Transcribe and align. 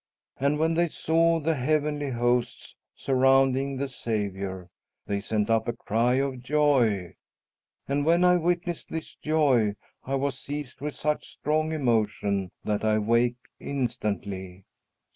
And 0.39 0.57
when 0.57 0.73
they 0.73 0.89
saw 0.89 1.39
the 1.39 1.53
heavenly 1.53 2.09
hosts 2.09 2.75
surrounding 2.95 3.77
the 3.77 3.87
Saviour, 3.87 4.71
they 5.05 5.21
sent 5.21 5.47
up 5.51 5.67
a 5.67 5.73
cry 5.77 6.13
of 6.15 6.41
joy, 6.41 7.13
and 7.87 8.03
when 8.03 8.23
I 8.23 8.37
witnessed 8.37 8.89
this 8.89 9.13
joy, 9.13 9.75
I 10.03 10.15
was 10.15 10.39
seized 10.39 10.81
with 10.81 10.95
such 10.95 11.27
strong 11.29 11.71
emotion 11.71 12.49
that 12.63 12.83
I 12.83 12.97
waked 12.97 13.47
instantly. 13.59 14.65